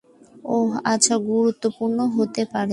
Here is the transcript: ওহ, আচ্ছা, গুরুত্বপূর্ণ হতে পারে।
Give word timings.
ওহ, 0.45 0.71
আচ্ছা, 0.85 1.15
গুরুত্বপূর্ণ 1.27 1.97
হতে 2.15 2.43
পারে। 2.45 2.69